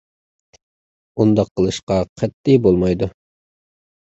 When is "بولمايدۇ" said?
2.67-3.11